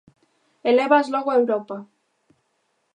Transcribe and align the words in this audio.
E 0.67 0.69
lévaas 0.77 1.07
logo 1.13 1.29
a 1.31 1.39
Europa. 1.41 1.77